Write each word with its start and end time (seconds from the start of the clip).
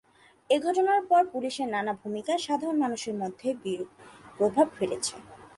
এ 0.49 0.57
ঘটনার 0.65 1.01
পর 1.09 1.21
পুলিশের 1.33 1.67
নানা 1.75 1.93
ভূমিকা 2.01 2.33
সাধারণ 2.45 2.77
মানুষের 2.83 3.15
মধ্যে 3.21 3.47
বিরূপ 3.63 3.89
প্রভাব 4.37 4.67
ফেলেছে। 4.77 5.15